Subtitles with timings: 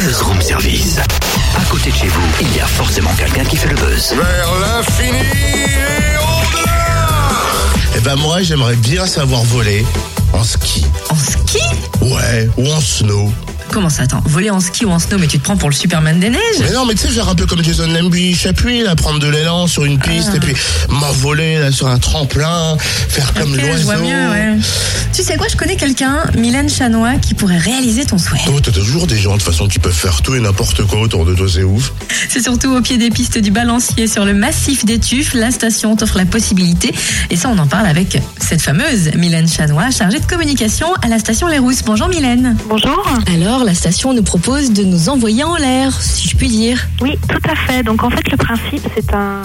[0.00, 0.96] Buzz Room Service.
[1.56, 4.12] À côté de chez vous, il y a forcément quelqu'un qui fait le buzz.
[4.12, 7.08] Vers l'infini et au-delà
[7.96, 9.84] Eh ben moi, j'aimerais bien savoir voler
[10.32, 10.84] en ski.
[11.10, 11.58] En ski?
[12.00, 13.32] Ouais, ou en snow.
[13.78, 15.74] Comment ça, attends Voler en ski ou en snow, mais tu te prends pour le
[15.76, 18.82] Superman des neiges Mais non, mais tu sais, faire un peu comme Jason Lemby, j'appuie,
[18.82, 20.52] là, prendre de l'élan sur une piste et puis
[20.88, 23.84] m'envoler là sur un tremplin, faire comme Ok, je l'oiseau.
[23.84, 24.56] vois mieux, ouais.
[25.12, 28.40] Tu sais quoi, je connais quelqu'un, Mylène Chanois, qui pourrait réaliser ton souhait.
[28.48, 31.00] Oh, t'as toujours des gens de toute façon qui peuvent faire tout et n'importe quoi
[31.00, 31.92] autour de toi, c'est ouf.
[32.28, 35.34] C'est surtout au pied des pistes du balancier sur le massif des Tuffes.
[35.34, 36.92] La station t'offre la possibilité.
[37.30, 41.20] Et ça, on en parle avec cette fameuse Mylène Chanois, chargée de communication à la
[41.20, 41.82] station Les Rousses.
[41.86, 42.56] Bonjour Mylène.
[42.68, 43.08] Bonjour.
[43.32, 46.88] Alors, la station nous propose de nous envoyer en l'air, si je puis dire.
[47.02, 47.82] Oui, tout à fait.
[47.82, 49.42] Donc en fait, le principe, c'est un,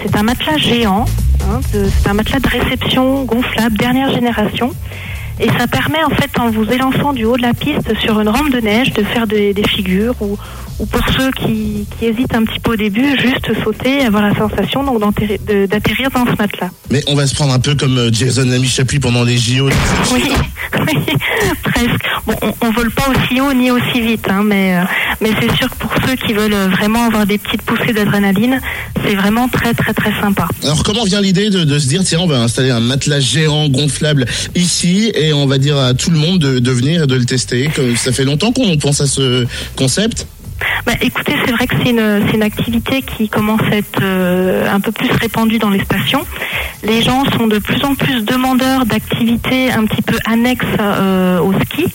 [0.00, 1.04] c'est un matelas géant.
[1.50, 4.72] hein, c'est un matelas de réception gonflable, dernière génération.
[5.38, 8.28] Et ça permet en fait, en vous élançant du haut de la piste sur une
[8.28, 10.38] rampe de neige, de faire des, des figures ou,
[10.78, 14.34] ou pour ceux qui, qui hésitent un petit peu au début, juste sauter, avoir la
[14.34, 15.20] sensation donc
[15.68, 16.70] d'atterrir dans ce matelas.
[16.90, 19.68] Mais on va se prendre un peu comme euh, Jason Amy Chapuis pendant les JO.
[20.12, 20.22] Oui,
[20.86, 21.16] oui,
[21.64, 22.06] presque.
[22.26, 24.84] Bon, on, on vole pas aussi haut ni aussi vite, hein, mais euh,
[25.20, 28.60] mais c'est sûr que pour ceux qui veulent vraiment avoir des petites poussées d'adrénaline,
[29.04, 30.48] c'est vraiment très très très sympa.
[30.62, 33.68] Alors comment vient l'idée de, de se dire tiens on va installer un matelas géant
[33.68, 37.14] gonflable ici et on va dire à tout le monde de, de venir et de
[37.14, 40.26] le tester que Ça fait longtemps qu'on pense à ce concept?
[40.86, 44.70] Bah, écoutez, c'est vrai que c'est une, c'est une activité qui commence à être euh,
[44.70, 46.24] un peu plus répandue dans les stations.
[46.82, 51.52] Les gens sont de plus en plus demandeurs d'activités un petit peu annexes euh, au
[51.64, 51.86] ski.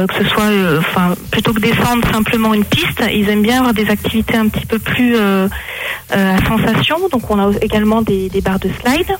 [0.00, 3.58] Euh, que ce soit, euh, enfin, plutôt que descendre simplement une piste, ils aiment bien
[3.58, 5.48] avoir des activités un petit peu plus euh,
[6.10, 6.96] à sensation.
[7.10, 9.16] Donc, on a également des, des barres de slide,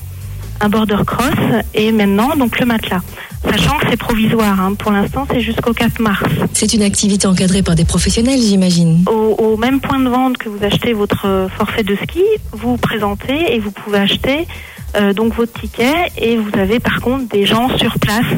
[0.59, 1.33] un border cross
[1.73, 3.01] et maintenant donc le matelas.
[3.43, 4.75] Sachant que c'est provisoire, hein.
[4.75, 6.23] pour l'instant c'est jusqu'au 4 mars.
[6.53, 9.03] C'est une activité encadrée par des professionnels, j'imagine.
[9.07, 12.21] Au, au même point de vente que vous achetez votre forfait de ski,
[12.51, 14.45] vous vous présentez et vous pouvez acheter
[15.15, 18.35] donc votre ticket et vous avez par contre des gens sur place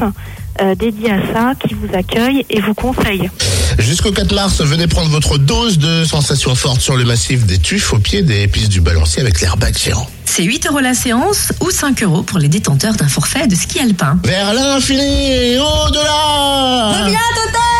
[0.60, 3.30] euh, dédiés à ça qui vous accueillent et vous conseillent.
[3.78, 7.92] Jusqu'au 4 mars, venez prendre votre dose de sensations fortes sur le massif des Tuffes
[7.92, 10.08] au pied des pistes du balancier avec l'airbag géant.
[10.24, 13.80] C'est 8 euros la séance ou 5 euros pour les détenteurs d'un forfait de ski
[13.80, 14.18] alpin.
[14.24, 17.73] Vers l'infini et au-delà Total